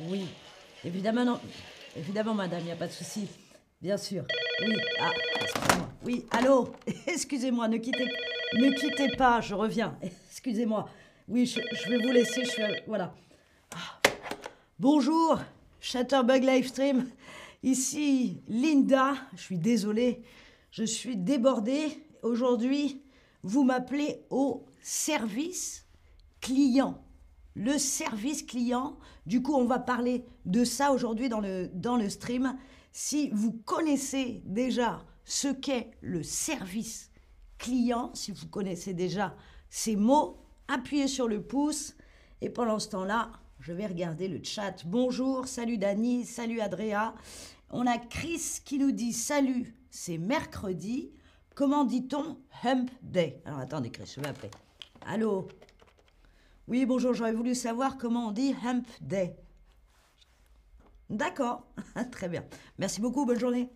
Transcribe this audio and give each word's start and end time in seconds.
Oui, 0.00 0.26
évidemment. 0.84 1.40
Évidemment, 1.96 2.34
madame, 2.34 2.60
il 2.60 2.66
n'y 2.66 2.72
a 2.72 2.76
pas 2.76 2.86
de 2.86 2.92
souci. 2.92 3.28
Bien 3.80 3.96
sûr. 3.96 4.24
Oui, 4.66 4.74
ah, 5.00 5.10
excusez-moi. 5.40 5.88
Oui, 6.04 6.26
allô? 6.30 6.72
Excusez-moi, 7.06 7.68
ne 7.68 7.76
quittez, 7.78 8.06
ne 8.54 8.70
quittez 8.70 9.16
pas, 9.16 9.40
je 9.40 9.54
reviens. 9.54 9.98
Excusez-moi. 10.30 10.88
Oui, 11.28 11.46
je, 11.46 11.88
vais 11.88 11.98
vous 11.98 12.12
laisser, 12.12 12.44
je 12.44 12.62
Voilà. 12.86 13.14
Ah. 13.74 14.00
Bonjour, 14.78 15.40
Chatterbug 15.80 16.44
Livestream. 16.44 17.08
Ici, 17.62 18.42
Linda. 18.48 19.14
Je 19.34 19.42
suis 19.42 19.58
désolée, 19.58 20.22
je 20.70 20.84
suis 20.84 21.16
débordée. 21.16 22.02
Aujourd'hui, 22.22 23.02
vous 23.42 23.64
m'appelez 23.64 24.24
au 24.30 24.66
service 24.82 25.86
client. 26.40 27.02
Le 27.56 27.78
service 27.78 28.42
client. 28.42 28.98
Du 29.24 29.42
coup, 29.42 29.54
on 29.54 29.64
va 29.64 29.78
parler 29.78 30.26
de 30.44 30.62
ça 30.62 30.92
aujourd'hui 30.92 31.30
dans 31.30 31.40
le, 31.40 31.68
dans 31.72 31.96
le 31.96 32.10
stream. 32.10 32.56
Si 32.92 33.30
vous 33.30 33.52
connaissez 33.52 34.42
déjà 34.44 35.02
ce 35.24 35.48
qu'est 35.48 35.90
le 36.02 36.22
service 36.22 37.10
client, 37.56 38.10
si 38.12 38.30
vous 38.30 38.46
connaissez 38.46 38.92
déjà 38.92 39.34
ces 39.70 39.96
mots, 39.96 40.38
appuyez 40.68 41.08
sur 41.08 41.28
le 41.28 41.42
pouce. 41.42 41.96
Et 42.42 42.50
pendant 42.50 42.78
ce 42.78 42.90
temps-là, 42.90 43.32
je 43.60 43.72
vais 43.72 43.86
regarder 43.86 44.28
le 44.28 44.44
chat. 44.44 44.84
Bonjour, 44.84 45.48
salut 45.48 45.78
Dani, 45.78 46.26
salut 46.26 46.60
Adrea. 46.60 47.14
On 47.70 47.86
a 47.86 47.96
Chris 47.96 48.60
qui 48.66 48.78
nous 48.78 48.92
dit 48.92 49.14
salut, 49.14 49.74
c'est 49.90 50.18
mercredi. 50.18 51.10
Comment 51.54 51.84
dit-on? 51.84 52.36
Hump 52.64 52.90
Day 53.00 53.40
Alors 53.46 53.60
attendez, 53.60 53.90
Chris, 53.90 54.12
je 54.14 54.20
vais 54.20 54.28
appeler. 54.28 54.50
Allô? 55.06 55.48
Oui, 56.68 56.84
bonjour, 56.84 57.14
j'aurais 57.14 57.32
voulu 57.32 57.54
savoir 57.54 57.96
comment 57.96 58.28
on 58.28 58.32
dit 58.32 58.52
Hump 58.64 58.88
Day. 59.00 59.36
D'accord, 61.08 61.64
très 62.10 62.28
bien. 62.28 62.44
Merci 62.78 63.00
beaucoup, 63.00 63.24
bonne 63.24 63.38
journée. 63.38 63.70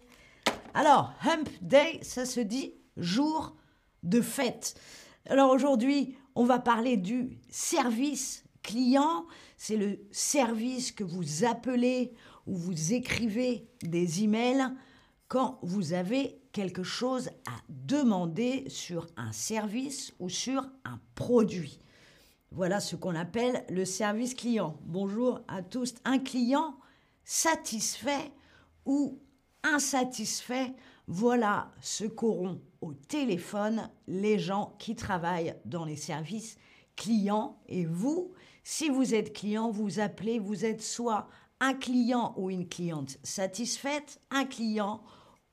Alors, 0.74 1.14
Hump 1.22 1.48
Day, 1.62 2.00
ça 2.02 2.26
se 2.26 2.40
dit 2.40 2.74
jour 2.96 3.54
de 4.02 4.20
fête. 4.20 4.74
Alors 5.26 5.52
aujourd'hui, 5.52 6.16
on 6.34 6.42
va 6.42 6.58
parler 6.58 6.96
du 6.96 7.38
service 7.48 8.42
client. 8.64 9.24
C'est 9.56 9.76
le 9.76 10.00
service 10.10 10.90
que 10.90 11.04
vous 11.04 11.44
appelez 11.44 12.12
ou 12.48 12.56
vous 12.56 12.92
écrivez 12.92 13.68
des 13.82 14.24
emails 14.24 14.66
quand 15.28 15.60
vous 15.62 15.92
avez 15.92 16.40
quelque 16.50 16.82
chose 16.82 17.28
à 17.46 17.52
demander 17.68 18.64
sur 18.68 19.06
un 19.16 19.30
service 19.30 20.12
ou 20.18 20.28
sur 20.28 20.68
un 20.84 20.98
produit. 21.14 21.78
Voilà 22.52 22.80
ce 22.80 22.96
qu'on 22.96 23.14
appelle 23.14 23.64
le 23.68 23.84
service 23.84 24.34
client. 24.34 24.76
Bonjour 24.82 25.40
à 25.46 25.62
tous. 25.62 25.94
Un 26.04 26.18
client 26.18 26.74
satisfait 27.22 28.32
ou 28.84 29.20
insatisfait, 29.62 30.74
voilà 31.06 31.70
ce 31.80 32.04
qu'auront 32.04 32.60
au 32.80 32.92
téléphone 32.92 33.88
les 34.08 34.40
gens 34.40 34.74
qui 34.80 34.96
travaillent 34.96 35.54
dans 35.64 35.84
les 35.84 35.94
services 35.94 36.56
clients. 36.96 37.56
Et 37.68 37.84
vous, 37.84 38.32
si 38.64 38.88
vous 38.88 39.14
êtes 39.14 39.32
client, 39.32 39.70
vous 39.70 40.00
appelez, 40.00 40.40
vous 40.40 40.64
êtes 40.64 40.82
soit 40.82 41.28
un 41.60 41.74
client 41.74 42.34
ou 42.36 42.50
une 42.50 42.68
cliente 42.68 43.18
satisfaite, 43.22 44.20
un 44.32 44.44
client 44.44 45.04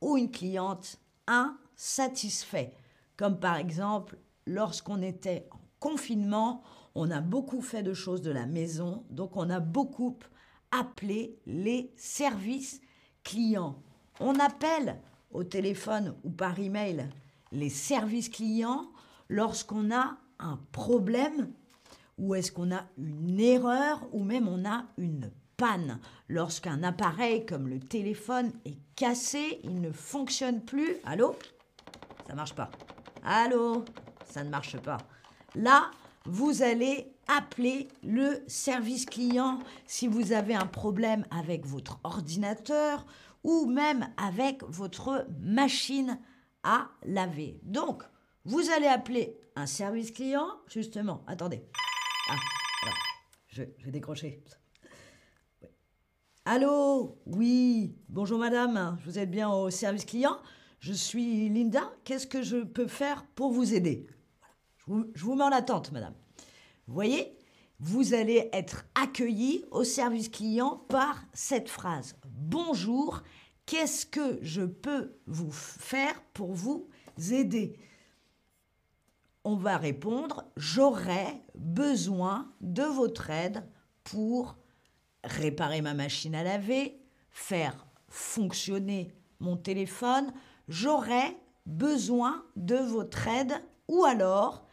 ou 0.02 0.18
une 0.18 0.32
cliente 0.32 1.00
insatisfait. 1.28 2.74
Comme 3.18 3.40
par 3.40 3.58
exemple, 3.58 4.18
lorsqu'on 4.48 5.04
était 5.04 5.48
en 5.52 5.60
confinement, 5.80 6.64
on 6.98 7.12
a 7.12 7.22
beaucoup 7.22 7.62
fait 7.62 7.84
de 7.84 7.94
choses 7.94 8.24
de 8.24 8.32
la 8.32 8.48
maison, 8.48 9.04
donc 9.12 9.38
on 9.38 9.52
a 9.52 9.60
beaucoup 9.60 10.18
appelé 10.72 11.38
les 11.46 11.94
services 11.96 12.82
clients. 13.24 13.76
On 14.20 14.40
appelle 14.40 15.00
au 15.32 15.44
téléphone 15.44 16.16
ou 16.24 16.32
par 16.32 16.58
email 16.58 17.08
les 17.52 17.70
services 17.70 18.30
clients 18.30 18.90
lorsqu'on 19.30 19.92
a 19.92 20.18
un 20.40 20.60
problème 20.72 21.52
ou 22.18 22.34
est-ce 22.34 22.52
qu'on 22.52 22.76
a 22.76 22.84
une 22.98 23.40
erreur 23.40 24.02
ou 24.12 24.24
même 24.24 24.48
on 24.48 24.68
a 24.68 24.86
une 24.98 25.30
panne. 25.56 26.00
Lorsqu'un 26.30 26.82
appareil 26.82 27.46
comme 27.46 27.68
le 27.68 27.80
téléphone 27.80 28.52
est 28.66 28.80
cassé, 28.96 29.60
il 29.64 29.82
ne 29.82 29.92
fonctionne 29.92 30.62
plus. 30.62 30.98
Allô? 31.06 31.36
Ça 32.26 32.34
marche 32.34 32.56
pas. 32.56 32.72
Allô? 33.24 33.86
Ça 34.26 34.44
ne 34.44 34.50
marche 34.50 34.78
pas. 34.78 34.98
Là, 35.54 35.92
vous 36.28 36.62
allez 36.62 37.14
appeler 37.28 37.88
le 38.04 38.44
service 38.48 39.06
client 39.06 39.60
si 39.86 40.08
vous 40.08 40.34
avez 40.34 40.54
un 40.54 40.66
problème 40.66 41.26
avec 41.32 41.66
votre 41.66 42.00
ordinateur 42.04 43.06
ou 43.44 43.66
même 43.66 44.10
avec 44.18 44.64
votre 44.64 45.26
machine 45.40 46.20
à 46.64 46.90
laver. 47.06 47.60
Donc, 47.64 48.04
vous 48.44 48.70
allez 48.72 48.88
appeler 48.88 49.38
un 49.56 49.66
service 49.66 50.12
client, 50.12 50.48
justement. 50.68 51.24
Attendez. 51.28 51.64
Ah, 52.30 52.36
voilà. 52.82 52.98
Je, 53.48 53.64
vais 53.86 53.92
décrocher. 53.92 54.44
Allô? 56.44 57.20
Oui. 57.26 57.96
Bonjour 58.10 58.40
madame. 58.40 58.98
Vous 59.06 59.18
êtes 59.18 59.32
bien 59.32 59.50
au 59.50 59.70
service 59.70 60.06
client? 60.06 60.38
Je 60.80 60.94
suis 60.94 61.50
Linda. 61.50 61.92
Qu'est-ce 62.04 62.28
que 62.28 62.42
je 62.42 62.58
peux 62.58 62.88
faire 62.88 63.26
pour 63.36 63.52
vous 63.52 63.74
aider? 63.74 64.08
Je 64.88 65.24
vous 65.24 65.36
mets 65.36 65.44
en 65.44 65.52
attente, 65.52 65.92
madame. 65.92 66.14
Vous 66.88 66.94
voyez 66.94 67.38
Vous 67.80 68.14
allez 68.14 68.50
être 68.54 68.86
accueilli 68.96 69.66
au 69.72 69.84
service 69.84 70.30
client 70.30 70.86
par 70.90 71.24
cette 71.34 71.70
phrase. 71.70 72.16
Bonjour. 72.26 73.22
Qu'est-ce 73.66 74.06
que 74.06 74.40
je 74.42 74.62
peux 74.62 75.18
vous 75.26 75.52
faire 75.52 76.22
pour 76.34 76.54
vous 76.54 76.88
aider? 77.32 77.78
On 79.44 79.56
va 79.56 79.78
répondre 79.78 80.46
j'aurais 80.56 81.42
besoin 81.56 82.52
de 82.62 82.84
votre 82.84 83.30
aide 83.30 83.64
pour 84.04 84.58
réparer 85.24 85.82
ma 85.82 85.94
machine 85.94 86.36
à 86.36 86.44
laver, 86.44 87.02
faire 87.30 87.86
fonctionner 88.08 89.14
mon 89.40 89.58
téléphone. 89.58 90.32
J'aurais 90.70 91.38
besoin 91.66 92.46
de 92.56 92.76
votre 92.76 93.28
aide 93.28 93.54
ou 93.88 94.06
alors 94.06 94.67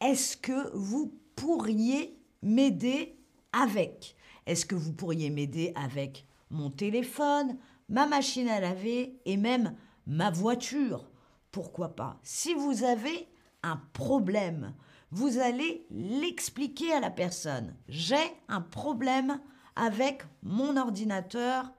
est-ce 0.00 0.36
que 0.36 0.70
vous 0.74 1.18
pourriez 1.36 2.18
m'aider 2.42 3.18
avec? 3.52 4.16
Est-ce 4.46 4.66
que 4.66 4.74
vous 4.74 4.92
pourriez 4.92 5.30
m'aider 5.30 5.72
avec 5.74 6.26
mon 6.50 6.70
téléphone, 6.70 7.56
ma 7.88 8.06
machine 8.06 8.48
à 8.48 8.60
laver 8.60 9.20
et 9.24 9.36
même 9.36 9.76
ma 10.06 10.30
voiture? 10.30 11.10
Pourquoi 11.52 11.90
pas? 11.90 12.18
Si 12.22 12.54
vous 12.54 12.84
avez 12.84 13.28
un 13.62 13.76
problème, 13.92 14.74
vous 15.10 15.38
allez 15.38 15.86
l'expliquer 15.90 16.92
à 16.92 17.00
la 17.00 17.10
personne. 17.10 17.74
J'ai 17.88 18.16
un 18.48 18.60
problème 18.60 19.40
avec 19.76 20.22
mon 20.42 20.76
ordinateur 20.76 21.72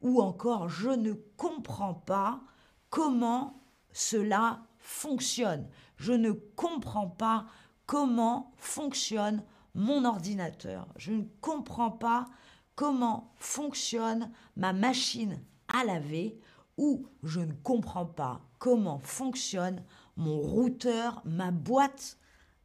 ou 0.00 0.20
encore 0.20 0.68
je 0.68 0.90
ne 0.90 1.12
comprends 1.36 1.94
pas 1.94 2.40
comment 2.90 3.62
cela 3.92 4.62
fonctionne. 4.78 5.68
Je 6.02 6.12
ne 6.12 6.32
comprends 6.32 7.06
pas 7.06 7.46
comment 7.86 8.50
fonctionne 8.56 9.44
mon 9.76 10.04
ordinateur. 10.04 10.88
Je 10.96 11.12
ne 11.12 11.22
comprends 11.40 11.92
pas 11.92 12.26
comment 12.74 13.32
fonctionne 13.36 14.32
ma 14.56 14.72
machine 14.72 15.40
à 15.68 15.84
laver 15.84 16.40
ou 16.76 17.06
je 17.22 17.38
ne 17.38 17.52
comprends 17.52 18.04
pas 18.04 18.40
comment 18.58 18.98
fonctionne 18.98 19.84
mon 20.16 20.40
routeur, 20.40 21.22
ma 21.24 21.52
boîte 21.52 22.18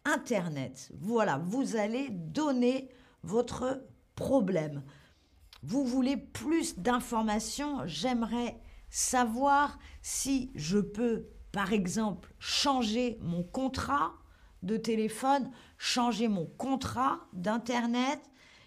Internet. 0.03 0.91
Voilà, 0.99 1.37
vous 1.37 1.75
allez 1.75 2.09
donner 2.09 2.89
votre 3.21 3.83
problème. 4.15 4.81
Vous 5.61 5.85
voulez 5.85 6.17
plus 6.17 6.79
d'informations? 6.79 7.85
J'aimerais 7.85 8.59
savoir 8.89 9.77
si 10.01 10.51
je 10.55 10.79
peux, 10.79 11.27
par 11.57 11.73
exemple, 11.73 12.31
changer 12.37 13.17
mon 13.23 13.41
contrat 13.41 14.13
de 14.61 14.77
téléphone, 14.77 15.49
changer 15.79 16.27
mon 16.27 16.45
contrat 16.45 17.21
d'Internet. 17.33 18.19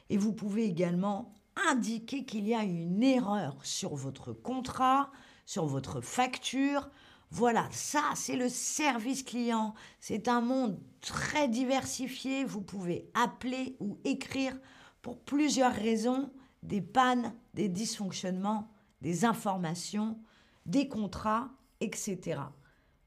Et 0.09 0.17
vous 0.17 0.33
pouvez 0.33 0.65
également 0.65 1.33
indiquer 1.71 2.25
qu'il 2.25 2.49
y 2.49 2.55
a 2.57 2.65
une 2.65 3.01
erreur 3.05 3.65
sur 3.65 3.95
votre 3.95 4.33
contrat, 4.33 5.13
sur 5.47 5.67
votre 5.67 6.01
facture. 6.01 6.91
Voilà, 7.31 7.69
ça 7.71 8.03
c'est 8.17 8.35
le 8.35 8.49
service 8.49 9.23
client. 9.23 9.73
C'est 10.01 10.27
un 10.27 10.41
monde 10.41 10.77
très 11.01 11.47
diversifié. 11.47 12.43
Vous 12.43 12.61
pouvez 12.61 13.09
appeler 13.15 13.77
ou 13.79 14.01
écrire 14.03 14.59
pour 15.01 15.21
plusieurs 15.21 15.75
raisons, 15.75 16.33
des 16.65 16.81
pannes, 16.81 17.37
des 17.55 17.69
dysfonctionnements, 17.69 18.69
des 19.01 19.25
informations, 19.25 20.19
des 20.67 20.89
contrats, 20.89 21.51
etc. 21.81 22.41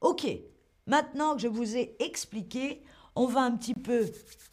Ok, 0.04 0.28
maintenant 0.86 1.34
que 1.34 1.40
je 1.40 1.48
vous 1.48 1.78
ai 1.78 1.96
expliqué, 1.98 2.84
On 3.16 3.26
va 3.26 3.42
un 3.42 3.52
petit 3.52 3.74
peu 3.74 4.06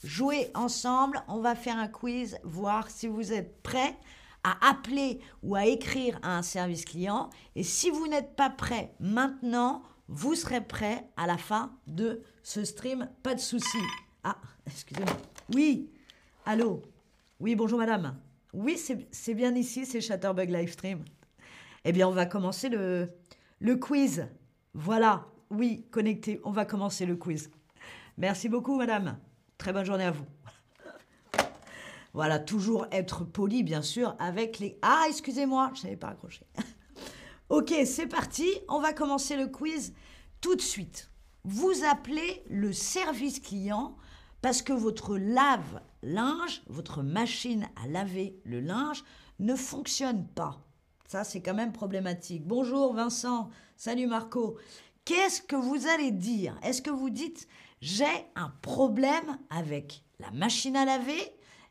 jouer 0.04 0.52
ensemble. 0.54 1.24
On 1.28 1.40
va 1.40 1.56
faire 1.56 1.78
un 1.78 1.88
quiz, 1.88 2.38
voir 2.44 2.90
si 2.92 3.08
vous 3.08 3.34
êtes 3.34 3.62
prêts 3.64 3.98
à 4.44 4.70
appeler 4.70 5.20
ou 5.42 5.56
à 5.56 5.66
écrire 5.66 6.20
à 6.22 6.38
un 6.38 6.42
service 6.44 6.86
client. 6.86 7.30
Et 7.56 7.64
si 7.64 7.90
vous 7.90 8.08
n'êtes 8.08 8.36
pas 8.36 8.50
prêt 8.50 8.94
maintenant, 9.00 9.82
vous 10.08 10.36
serez 10.36 10.62
prêt 10.62 11.10
à 11.18 11.26
la 11.26 11.38
fin 11.38 11.76
de 11.88 12.22
ce 12.44 12.64
stream. 12.64 13.10
Pas 13.24 13.34
de 13.34 13.40
souci. 13.40 13.80
Ah, 14.24 14.38
excusez-moi. 14.68 15.18
Oui, 15.54 15.90
allô. 16.46 16.84
Oui, 17.40 17.56
bonjour 17.56 17.80
madame. 17.80 18.16
Oui, 18.54 18.78
c'est 18.78 19.34
bien 19.34 19.56
ici, 19.56 19.86
c'est 19.86 20.02
Chatterbug 20.02 20.50
Livestream. 20.50 21.04
Eh 21.84 21.92
bien, 21.94 22.08
on 22.08 22.12
va 22.12 22.28
commencer 22.28 22.70
le, 22.70 23.10
le 23.60 23.76
quiz. 23.78 24.28
Voilà, 24.74 25.26
oui, 25.52 25.86
connecté. 25.92 26.40
On 26.44 26.52
va 26.52 26.66
commencer 26.66 27.06
le 27.06 27.16
quiz. 27.16 27.52
Merci 28.18 28.50
beaucoup, 28.50 28.78
madame. 28.78 29.18
Très 29.58 29.74
bonne 29.74 29.86
journée 29.86 30.06
à 30.06 30.12
vous. 30.12 30.26
Voilà, 32.14 32.40
toujours 32.40 32.88
être 32.92 33.24
poli, 33.24 33.64
bien 33.64 33.82
sûr, 33.82 34.18
avec 34.20 34.60
les... 34.60 34.78
Ah, 34.82 35.06
excusez-moi, 35.08 35.72
je 35.76 35.84
n'avais 35.84 35.96
pas 35.96 36.10
accroché. 36.10 36.46
ok, 37.50 37.74
c'est 37.86 38.08
parti. 38.08 38.50
On 38.68 38.82
va 38.82 38.92
commencer 38.92 39.38
le 39.38 39.48
quiz 39.48 39.94
tout 40.42 40.56
de 40.56 40.62
suite. 40.62 41.10
Vous 41.46 41.72
appelez 41.90 42.44
le 42.50 42.74
service 42.74 43.40
client 43.40 43.96
parce 44.42 44.62
que 44.62 44.74
votre 44.74 45.18
lave-linge, 45.18 46.64
votre 46.68 47.02
machine 47.02 47.70
à 47.82 47.88
laver 47.88 48.40
le 48.44 48.60
linge, 48.60 49.06
ne 49.40 49.56
fonctionne 49.56 50.28
pas. 50.28 50.62
Ça, 51.08 51.24
c'est 51.24 51.42
quand 51.42 51.54
même 51.54 51.74
problématique. 51.74 52.46
Bonjour 52.46 52.94
Vincent, 52.94 53.50
salut 53.76 54.08
Marco. 54.08 54.58
Qu'est-ce 55.06 55.42
que 55.42 55.56
vous 55.56 55.88
allez 55.88 56.12
dire? 56.12 56.58
Est-ce 56.64 56.82
que 56.82 56.92
vous 56.92 57.10
dites 57.10 57.48
j'ai 57.82 58.06
un 58.36 58.50
problème 58.62 59.40
avec 59.50 60.04
la 60.20 60.30
machine 60.32 60.76
à 60.76 60.86
laver? 60.86 61.22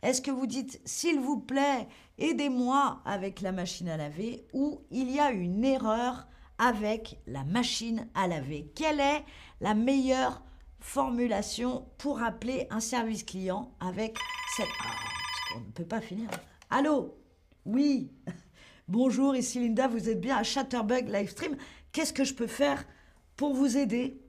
Est-ce 0.02 0.20
que 0.20 0.32
vous 0.32 0.46
dites 0.46 0.80
s'il 0.84 1.20
vous 1.20 1.38
plaît, 1.38 1.86
aidez-moi 2.18 3.00
avec 3.04 3.40
la 3.40 3.52
machine 3.52 3.88
à 3.88 3.96
laver? 3.96 4.46
Ou 4.52 4.82
il 4.90 5.10
y 5.10 5.20
a 5.20 5.30
une 5.30 5.64
erreur 5.64 6.26
avec 6.58 7.20
la 7.26 7.44
machine 7.44 8.08
à 8.14 8.26
laver? 8.26 8.72
Quelle 8.74 8.98
est 8.98 9.24
la 9.60 9.74
meilleure 9.74 10.42
formulation 10.80 11.86
pour 11.98 12.22
appeler 12.22 12.66
un 12.70 12.80
service 12.80 13.22
client 13.22 13.72
avec 13.78 14.18
cette... 14.56 14.66
Ah, 14.82 15.56
on 15.56 15.60
ne 15.60 15.70
peut 15.70 15.84
pas 15.84 16.00
finir. 16.00 16.28
Allô? 16.70 17.16
Oui. 17.64 18.10
Bonjour, 18.88 19.36
ici 19.36 19.60
Linda, 19.60 19.86
vous 19.86 20.08
êtes 20.08 20.20
bien 20.20 20.36
à 20.36 20.42
Chatterbug 20.42 21.06
Livestream. 21.08 21.56
Qu'est-ce 21.92 22.12
que 22.12 22.24
je 22.24 22.34
peux 22.34 22.48
faire 22.48 22.84
pour 23.40 23.54
vous 23.54 23.78
aider 23.78 24.20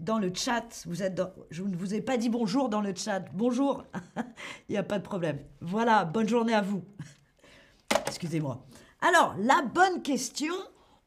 dans 0.00 0.18
le 0.18 0.30
chat 0.34 0.84
vous 0.84 1.02
êtes 1.02 1.18
Je 1.50 1.62
ne 1.62 1.74
vous 1.74 1.94
ai 1.94 2.02
pas 2.02 2.18
dit 2.18 2.28
bonjour 2.28 2.68
dans 2.68 2.82
le 2.82 2.94
chat. 2.94 3.20
Bonjour 3.32 3.84
Il 4.68 4.72
n'y 4.72 4.76
a 4.76 4.82
pas 4.82 4.98
de 4.98 5.02
problème. 5.02 5.38
Voilà, 5.62 6.04
bonne 6.04 6.28
journée 6.28 6.52
à 6.52 6.60
vous. 6.60 6.84
Excusez-moi. 8.06 8.66
Alors, 9.00 9.34
la 9.38 9.62
bonne 9.62 10.02
question, 10.02 10.52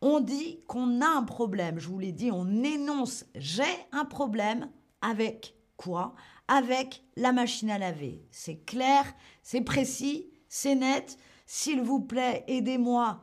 on 0.02 0.20
dit 0.20 0.62
qu'on 0.66 1.00
a 1.00 1.06
un 1.06 1.22
problème. 1.22 1.78
Je 1.78 1.90
vous 1.90 2.00
l'ai 2.00 2.12
dit, 2.12 2.32
on 2.32 2.64
énonce 2.64 3.26
j'ai 3.36 3.72
un 3.92 4.06
problème 4.06 4.72
avec 5.04 5.56
quoi? 5.78 6.16
Avec 6.48 7.04
la 7.18 7.34
machine 7.34 7.70
à 7.70 7.78
laver. 7.78 8.26
C'est 8.32 8.66
clair, 8.66 9.06
c'est 9.44 9.62
précis, 9.62 10.32
c'est 10.50 10.74
net. 10.74 11.20
S'il 11.46 11.84
vous 11.84 12.00
plaît, 12.00 12.44
aidez-moi. 12.48 13.22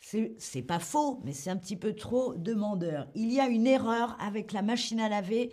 C'est 0.00 0.62
pas 0.62 0.78
faux, 0.78 1.20
mais 1.24 1.32
c'est 1.32 1.50
un 1.50 1.56
petit 1.56 1.76
peu 1.76 1.94
trop 1.94 2.34
demandeur. 2.34 3.06
Il 3.14 3.30
y 3.32 3.38
a 3.38 3.48
une 3.48 3.66
erreur 3.66 4.16
avec 4.18 4.52
la 4.52 4.62
machine 4.62 4.98
à 4.98 5.08
laver. 5.08 5.52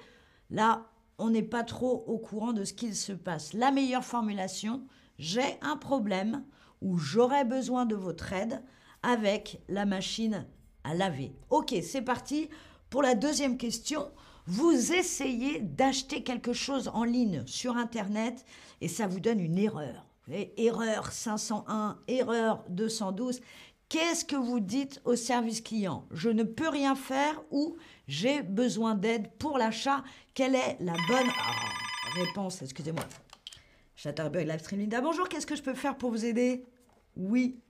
Là, 0.49 0.89
on 1.17 1.29
n'est 1.29 1.43
pas 1.43 1.63
trop 1.63 2.05
au 2.07 2.17
courant 2.17 2.53
de 2.53 2.63
ce 2.63 2.73
qu'il 2.73 2.95
se 2.95 3.11
passe. 3.11 3.53
La 3.53 3.71
meilleure 3.71 4.05
formulation, 4.05 4.83
j'ai 5.19 5.59
un 5.61 5.75
problème 5.75 6.43
ou 6.81 6.97
j'aurais 6.97 7.45
besoin 7.45 7.85
de 7.85 7.95
votre 7.95 8.31
aide 8.33 8.63
avec 9.03 9.61
la 9.67 9.85
machine 9.85 10.47
à 10.83 10.95
laver. 10.95 11.35
Ok, 11.49 11.75
c'est 11.83 12.01
parti 12.01 12.49
pour 12.89 13.01
la 13.01 13.15
deuxième 13.15 13.57
question. 13.57 14.09
Vous 14.45 14.93
essayez 14.93 15.59
d'acheter 15.59 16.23
quelque 16.23 16.53
chose 16.53 16.89
en 16.93 17.03
ligne 17.03 17.43
sur 17.45 17.75
Internet 17.75 18.45
et 18.79 18.87
ça 18.87 19.07
vous 19.07 19.19
donne 19.19 19.41
une 19.41 19.57
erreur 19.57 20.07
erreur 20.57 21.11
501, 21.11 21.99
erreur 22.07 22.63
212. 22.69 23.41
Qu'est-ce 23.89 24.25
que 24.25 24.35
vous 24.35 24.59
dites 24.59 25.01
au 25.05 25.15
service 25.15 25.61
client? 25.61 26.05
Je 26.11 26.29
ne 26.29 26.43
peux 26.43 26.67
rien 26.67 26.93
faire 26.95 27.41
ou 27.51 27.77
j'ai 28.07 28.41
besoin 28.41 28.95
d'aide 28.95 29.31
pour 29.39 29.57
l'achat. 29.57 30.03
Quelle 30.33 30.55
est 30.55 30.77
la 30.81 30.95
bonne 31.07 31.29
ah, 31.39 32.19
réponse 32.19 32.61
Excusez-moi. 32.61 33.05
Chatterbug 33.95 34.45
Livestream 34.45 34.81
Linda. 34.81 34.99
Bonjour, 34.99 35.29
qu'est-ce 35.29 35.47
que 35.47 35.55
je 35.55 35.63
peux 35.63 35.73
faire 35.73 35.97
pour 35.97 36.11
vous 36.11 36.25
aider? 36.25 36.65
Oui. 37.15 37.61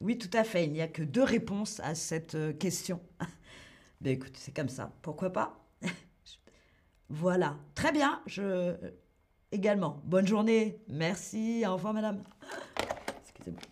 Oui, 0.00 0.18
tout 0.18 0.30
à 0.36 0.42
fait. 0.42 0.64
Il 0.64 0.72
n'y 0.72 0.82
a 0.82 0.88
que 0.88 1.02
deux 1.02 1.22
réponses 1.22 1.80
à 1.80 1.94
cette 1.94 2.34
euh, 2.34 2.52
question. 2.52 3.00
Ben 4.02 4.12
écoute, 4.12 4.36
c'est 4.36 4.54
comme 4.54 4.68
ça. 4.68 4.92
Pourquoi 5.02 5.30
pas? 5.30 5.58
Voilà. 7.08 7.56
Très 7.74 7.92
bien. 7.92 8.20
Je 8.26 8.74
également. 9.52 10.02
Bonne 10.04 10.26
journée. 10.26 10.80
Merci. 10.88 11.64
Au 11.66 11.74
revoir, 11.74 11.94
madame. 11.94 12.22
Excusez-moi. 13.22 13.62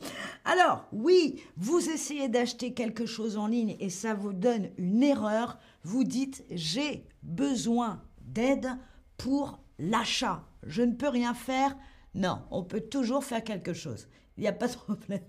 Alors, 0.44 0.87
oui, 0.93 1.43
vous 1.56 1.88
essayez 1.88 2.29
d'acheter 2.29 2.75
quelque 2.75 3.06
chose 3.06 3.38
en 3.38 3.46
ligne 3.46 3.76
et 3.81 3.88
ça 3.88 4.14
vous 4.14 4.32
donne 4.32 4.70
une 4.76 5.02
erreur. 5.02 5.58
Vous 5.82 6.05
dites 6.05 6.44
j'ai 6.50 7.06
besoin 7.23 8.02
d'aide 8.20 8.69
pour 9.17 9.58
l'achat. 9.79 10.44
Je 10.62 10.82
ne 10.82 10.93
peux 10.93 11.08
rien 11.08 11.35
faire. 11.35 11.76
Non, 12.14 12.43
on 12.50 12.62
peut 12.62 12.82
toujours 12.82 13.25
faire 13.25 13.43
quelque 13.43 13.73
chose. 13.73 14.08
Il 14.37 14.43
n'y 14.43 14.49
a 14.49 14.52
pas 14.52 14.69
de 14.69 14.75
problème. 14.76 15.23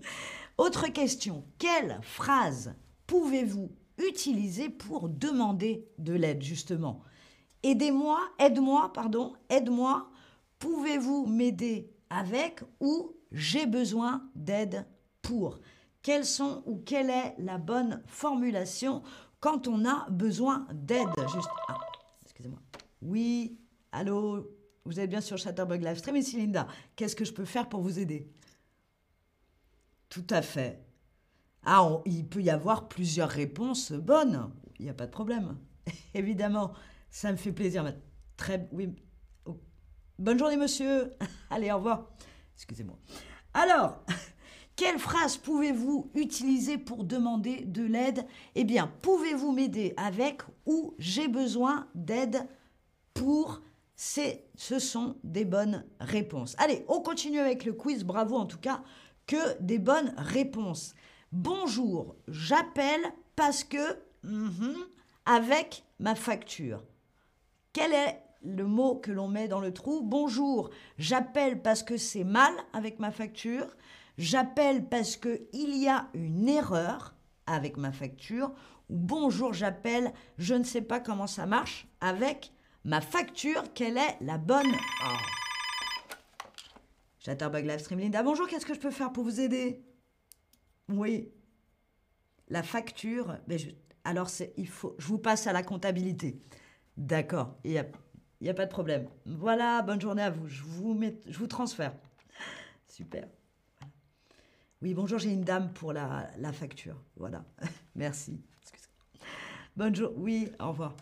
Autre 0.58 0.88
question. 0.88 1.44
Quelle 1.58 1.98
phrase 2.02 2.74
pouvez-vous 3.06 3.70
utiliser 3.98 4.68
pour 4.68 5.08
demander 5.08 5.88
de 5.98 6.12
l'aide, 6.12 6.42
justement? 6.42 7.02
Aidez-moi, 7.62 8.20
aide-moi, 8.38 8.92
pardon, 8.92 9.34
aide-moi 9.48 10.10
Pouvez-vous 10.58 11.26
m'aider 11.26 11.90
avec 12.08 12.62
ou 12.80 13.12
j'ai 13.30 13.66
besoin 13.66 14.28
d'aide? 14.34 14.86
Pour 15.26 15.60
Quelles 16.02 16.24
sont 16.24 16.62
ou 16.66 16.76
quelle 16.78 17.10
est 17.10 17.34
la 17.38 17.58
bonne 17.58 18.02
formulation 18.06 19.02
quand 19.40 19.68
on 19.68 19.84
a 19.84 20.08
besoin 20.10 20.66
d'aide? 20.72 21.08
Juste. 21.32 21.48
Ah, 21.68 21.78
excusez-moi. 22.22 22.60
Oui, 23.02 23.58
allô, 23.92 24.48
vous 24.84 25.00
êtes 25.00 25.10
bien 25.10 25.20
sur 25.20 25.36
Chatterbug 25.36 25.82
Livestream 25.82 26.16
ici 26.16 26.36
Linda. 26.36 26.66
Qu'est-ce 26.94 27.16
que 27.16 27.24
je 27.24 27.32
peux 27.32 27.44
faire 27.44 27.68
pour 27.68 27.80
vous 27.80 27.98
aider? 27.98 28.32
Tout 30.08 30.26
à 30.30 30.42
fait. 30.42 30.84
Ah, 31.64 31.88
il 32.04 32.26
peut 32.28 32.42
y 32.42 32.50
avoir 32.50 32.88
plusieurs 32.88 33.28
réponses 33.28 33.92
bonnes. 33.92 34.52
Il 34.78 34.84
n'y 34.84 34.90
a 34.90 34.94
pas 34.94 35.06
de 35.06 35.10
problème. 35.10 35.58
Évidemment, 36.14 36.72
ça 37.10 37.32
me 37.32 37.36
fait 37.36 37.52
plaisir. 37.52 37.92
Très, 38.36 38.68
oui, 38.72 38.94
Bonne 40.18 40.38
journée, 40.38 40.56
monsieur. 40.56 41.12
Allez, 41.50 41.70
au 41.70 41.76
revoir. 41.76 42.08
Excusez-moi. 42.54 42.96
Alors, 43.52 44.02
quelle 44.76 44.98
phrase 44.98 45.38
pouvez-vous 45.38 46.10
utiliser 46.14 46.76
pour 46.78 47.04
demander 47.04 47.64
de 47.64 47.82
l'aide? 47.82 48.26
Eh 48.54 48.64
bien, 48.64 48.92
pouvez-vous 49.00 49.52
m'aider 49.52 49.94
avec 49.96 50.42
ou 50.66 50.94
j'ai 50.98 51.28
besoin 51.28 51.88
d'aide 51.94 52.46
pour? 53.14 53.62
Ce 53.96 54.78
sont 54.78 55.16
des 55.24 55.46
bonnes 55.46 55.86
réponses. 56.00 56.54
Allez, 56.58 56.84
on 56.88 57.00
continue 57.00 57.38
avec 57.38 57.64
le 57.64 57.72
quiz. 57.72 58.04
Bravo 58.04 58.36
en 58.36 58.44
tout 58.44 58.58
cas, 58.58 58.82
que 59.26 59.60
des 59.62 59.78
bonnes 59.78 60.12
réponses. 60.18 60.94
Bonjour, 61.32 62.14
j'appelle 62.28 63.00
parce 63.34 63.64
que 63.64 63.98
mhm, 64.22 64.76
avec 65.24 65.84
ma 65.98 66.14
facture. 66.14 66.84
Quelle 67.72 67.94
est 67.94 68.22
le 68.42 68.66
mot 68.66 68.96
que 68.96 69.10
l'on 69.10 69.28
met 69.28 69.48
dans 69.48 69.60
le 69.60 69.72
trou? 69.72 70.02
Bonjour, 70.02 70.68
j'appelle 70.98 71.62
parce 71.62 71.82
que 71.82 71.96
c'est 71.96 72.24
mal 72.24 72.52
avec 72.74 72.98
ma 72.98 73.10
facture. 73.10 73.66
J'appelle 74.18 74.88
parce 74.88 75.16
qu'il 75.16 75.76
y 75.76 75.88
a 75.88 76.08
une 76.14 76.48
erreur 76.48 77.14
avec 77.46 77.76
ma 77.76 77.92
facture. 77.92 78.52
Ou 78.88 78.96
bonjour, 78.98 79.52
j'appelle, 79.52 80.12
je 80.38 80.54
ne 80.54 80.64
sais 80.64 80.80
pas 80.80 81.00
comment 81.00 81.26
ça 81.26 81.44
marche 81.44 81.86
avec 82.00 82.52
ma 82.84 83.00
facture. 83.00 83.62
Quelle 83.74 83.98
est 83.98 84.16
la 84.20 84.38
bonne 84.38 84.72
oh. 85.04 85.16
Chatterbug 87.18 87.66
Livestream 87.66 87.98
Linda. 87.98 88.22
Bonjour, 88.22 88.46
qu'est-ce 88.46 88.64
que 88.64 88.74
je 88.74 88.80
peux 88.80 88.90
faire 88.90 89.12
pour 89.12 89.24
vous 89.24 89.40
aider? 89.40 89.84
Oui. 90.88 91.28
La 92.48 92.62
facture, 92.62 93.36
alors 94.04 94.30
il 94.56 94.68
faut, 94.68 94.94
je 94.98 95.06
vous 95.08 95.18
passe 95.18 95.48
à 95.48 95.52
la 95.52 95.64
comptabilité. 95.64 96.40
D'accord. 96.96 97.56
Il 97.64 97.84
n'y 98.40 98.48
a 98.48 98.54
pas 98.54 98.66
de 98.66 98.70
problème. 98.70 99.08
Voilà, 99.26 99.82
bonne 99.82 100.00
journée 100.00 100.22
à 100.22 100.30
vous. 100.30 100.46
Je 100.46 100.62
vous 100.62 101.46
transfère. 101.48 101.92
Super. 102.86 103.26
Oui, 104.82 104.92
bonjour, 104.92 105.18
j'ai 105.18 105.30
une 105.30 105.44
dame 105.44 105.72
pour 105.72 105.94
la, 105.94 106.28
la 106.38 106.52
facture. 106.52 106.96
Voilà. 107.16 107.42
Merci. 107.94 108.38
Bonne 109.74 109.96
journée. 109.96 110.16
Oui, 110.18 110.52
au 110.60 110.68
revoir. 110.68 110.94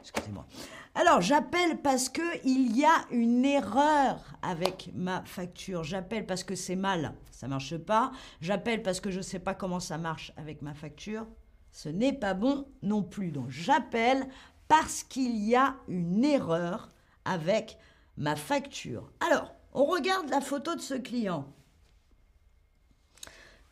Excusez-moi. 0.00 0.46
Alors, 0.94 1.22
j'appelle 1.22 1.80
parce 1.80 2.10
que 2.10 2.44
il 2.44 2.76
y 2.76 2.84
a 2.84 3.06
une 3.10 3.46
erreur 3.46 4.22
avec 4.42 4.90
ma 4.94 5.22
facture. 5.24 5.82
J'appelle 5.82 6.26
parce 6.26 6.44
que 6.44 6.54
c'est 6.54 6.76
mal, 6.76 7.14
ça 7.30 7.48
marche 7.48 7.78
pas. 7.78 8.12
J'appelle 8.42 8.82
parce 8.82 9.00
que 9.00 9.10
je 9.10 9.18
ne 9.18 9.22
sais 9.22 9.38
pas 9.38 9.54
comment 9.54 9.80
ça 9.80 9.96
marche 9.96 10.32
avec 10.36 10.60
ma 10.60 10.74
facture. 10.74 11.26
Ce 11.72 11.88
n'est 11.88 12.12
pas 12.12 12.34
bon 12.34 12.66
non 12.82 13.02
plus. 13.02 13.30
Donc, 13.30 13.48
j'appelle 13.48 14.28
parce 14.68 15.04
qu'il 15.04 15.36
y 15.36 15.56
a 15.56 15.76
une 15.88 16.22
erreur 16.22 16.90
avec 17.24 17.78
ma 18.18 18.36
facture. 18.36 19.10
Alors, 19.20 19.54
on 19.72 19.86
regarde 19.86 20.28
la 20.28 20.42
photo 20.42 20.74
de 20.74 20.80
ce 20.80 20.94
client. 20.94 21.46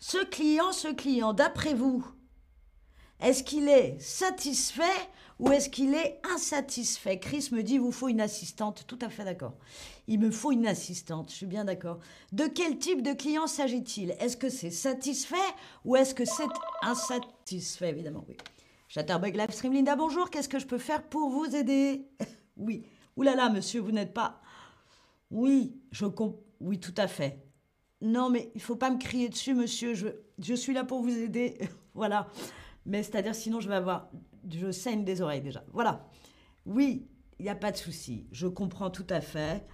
Ce 0.00 0.24
client, 0.24 0.72
ce 0.72 0.88
client, 0.88 1.32
d'après 1.32 1.74
vous, 1.74 2.06
est-ce 3.20 3.42
qu'il 3.42 3.68
est 3.68 3.98
satisfait 4.00 4.82
ou 5.40 5.50
est-ce 5.50 5.68
qu'il 5.68 5.94
est 5.94 6.20
insatisfait? 6.32 7.18
Chris 7.18 7.48
me 7.50 7.62
dit, 7.62 7.78
vous 7.78 7.90
faut 7.90 8.08
une 8.08 8.20
assistante. 8.20 8.84
Tout 8.86 8.98
à 9.02 9.08
fait 9.08 9.24
d'accord. 9.24 9.56
Il 10.06 10.20
me 10.20 10.30
faut 10.30 10.52
une 10.52 10.66
assistante, 10.66 11.30
je 11.30 11.36
suis 11.36 11.46
bien 11.46 11.64
d'accord. 11.64 11.98
De 12.32 12.46
quel 12.46 12.78
type 12.78 13.02
de 13.02 13.12
client 13.12 13.48
s'agit-il? 13.48 14.12
Est-ce 14.20 14.36
que 14.36 14.48
c'est 14.48 14.70
satisfait 14.70 15.36
ou 15.84 15.96
est-ce 15.96 16.14
que 16.14 16.24
c'est 16.24 16.46
insatisfait? 16.82 17.90
Évidemment, 17.90 18.24
oui. 18.28 18.36
Chatterbug 18.88 19.34
Livestream, 19.34 19.72
Linda, 19.72 19.96
bonjour. 19.96 20.30
Qu'est-ce 20.30 20.48
que 20.48 20.58
je 20.58 20.66
peux 20.66 20.78
faire 20.78 21.02
pour 21.02 21.30
vous 21.30 21.54
aider? 21.54 22.06
Oui. 22.56 22.84
Ouh 23.16 23.22
là 23.22 23.36
là, 23.36 23.50
monsieur, 23.50 23.80
vous 23.80 23.92
n'êtes 23.92 24.12
pas... 24.12 24.40
Oui, 25.30 25.80
je 25.92 26.06
comprends. 26.06 26.40
Oui, 26.60 26.80
tout 26.80 26.94
à 26.96 27.06
fait. 27.06 27.47
Non, 28.00 28.30
mais 28.30 28.50
il 28.54 28.60
faut 28.60 28.76
pas 28.76 28.90
me 28.90 28.98
crier 28.98 29.28
dessus, 29.28 29.54
monsieur. 29.54 29.94
Je, 29.94 30.08
je 30.38 30.54
suis 30.54 30.72
là 30.72 30.84
pour 30.84 31.02
vous 31.02 31.16
aider. 31.16 31.58
voilà. 31.94 32.28
Mais 32.86 33.02
c'est-à-dire, 33.02 33.34
sinon, 33.34 33.60
je 33.60 33.68
vais 33.68 33.74
avoir. 33.74 34.10
Je 34.48 34.70
saigne 34.70 35.04
des 35.04 35.20
oreilles 35.20 35.42
déjà. 35.42 35.64
Voilà. 35.72 36.08
Oui, 36.64 37.08
il 37.38 37.42
n'y 37.44 37.50
a 37.50 37.54
pas 37.54 37.72
de 37.72 37.76
souci. 37.76 38.26
Je 38.30 38.46
comprends 38.46 38.90
tout 38.90 39.06
à 39.10 39.20
fait. 39.20 39.66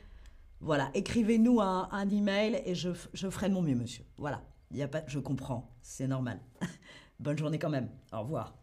Voilà. 0.60 0.90
Écrivez-nous 0.94 1.60
un, 1.60 1.88
un, 1.92 2.08
email 2.08 2.62
et 2.64 2.74
je, 2.74 2.90
je, 3.12 3.28
ferai 3.28 3.48
de 3.48 3.54
mon 3.54 3.62
mieux, 3.62 3.74
monsieur. 3.74 4.04
Voilà. 4.16 4.42
Il 4.70 4.78
y 4.78 4.82
a 4.82 4.88
pas, 4.88 5.02
je 5.06 5.18
comprends. 5.18 5.76
C'est 5.82 6.08
normal. 6.08 6.40
Bonne 7.20 7.38
journée 7.38 7.58
quand 7.58 7.70
même. 7.70 7.90
Au 8.12 8.20
revoir. 8.20 8.56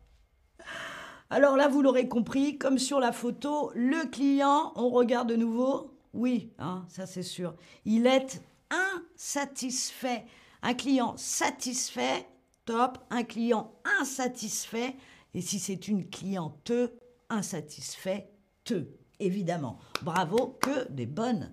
Alors 1.30 1.56
là, 1.56 1.70
vous 1.70 1.82
l'aurez 1.82 2.10
compris, 2.10 2.58
comme 2.58 2.78
sur 2.78 3.00
la 3.00 3.12
photo, 3.12 3.72
le 3.74 4.10
client, 4.10 4.74
on 4.76 4.90
regarde 4.90 5.30
de 5.30 5.36
nouveau. 5.36 5.98
Oui, 6.14 6.52
hein, 6.60 6.84
ça 6.90 7.06
c'est 7.06 7.24
sûr. 7.24 7.56
Il 7.86 8.06
est 8.06 8.42
insatisfait. 8.72 10.26
Un 10.62 10.74
client 10.74 11.16
satisfait, 11.18 12.28
top. 12.66 12.98
Un 13.10 13.24
client 13.24 13.74
insatisfait. 14.00 14.96
Et 15.34 15.42
si 15.42 15.60
c'est 15.60 15.88
une 15.88 16.10
cliente 16.10 16.72
insatisfait, 17.30 18.30
te, 18.64 18.86
évidemment. 19.20 19.80
Bravo, 20.02 20.58
que 20.62 20.92
des 20.92 21.06
bonnes 21.06 21.52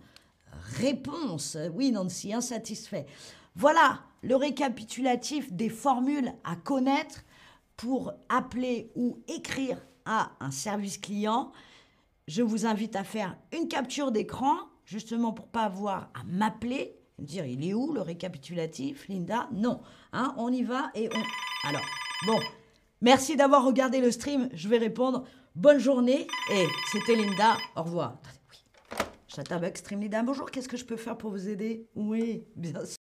réponses. 0.78 1.56
Oui, 1.72 1.92
Nancy, 1.92 2.32
insatisfait. 2.32 3.06
Voilà 3.54 4.00
le 4.22 4.37
récapitulatif 4.37 5.52
des 5.52 5.68
formules 5.68 6.32
à 6.44 6.56
connaître 6.56 7.25
pour 7.76 8.12
appeler 8.28 8.90
ou 8.96 9.22
écrire 9.28 9.78
à 10.04 10.32
un 10.40 10.50
service 10.50 10.98
client. 10.98 11.52
Je 12.26 12.42
vous 12.42 12.66
invite 12.66 12.96
à 12.96 13.04
faire 13.04 13.37
une 13.52 13.68
capture 13.68 14.10
d'écran, 14.10 14.56
justement 14.84 15.32
pour 15.32 15.46
pas 15.46 15.64
avoir 15.64 16.10
à 16.14 16.25
m'appeler 16.25 16.98
dire 17.18 17.44
il 17.44 17.66
est 17.66 17.75
où 17.75 17.92
le 17.92 18.00
récapitulatif, 18.00 19.08
Linda? 19.08 19.48
Non, 19.52 19.80
hein, 20.12 20.34
on 20.37 20.52
y 20.52 20.62
va 20.62 20.90
et 20.94 21.08
on. 21.08 21.68
Alors, 21.68 21.84
bon, 22.26 22.38
merci 23.00 23.37
d'avoir 23.37 23.64
regardé 23.64 24.00
le 24.00 24.10
stream. 24.10 24.48
Je 24.52 24.68
vais 24.68 24.78
répondre. 24.78 25.25
Bonne 25.54 25.78
journée 25.78 26.26
et 26.52 26.66
c'était 26.92 27.16
Linda. 27.16 27.56
Au 27.75 27.82
revoir. 27.82 28.18
Oui. 28.50 28.58
Chatterbox 29.26 29.80
Stream 29.80 30.00
Linda. 30.00 30.22
Bonjour. 30.22 30.50
Qu'est-ce 30.50 30.68
que 30.68 30.76
je 30.76 30.84
peux 30.84 30.96
faire 30.96 31.18
pour 31.18 31.30
vous 31.30 31.48
aider? 31.48 31.88
Oui, 31.96 32.44
bien 32.54 32.84
sûr. 32.84 32.98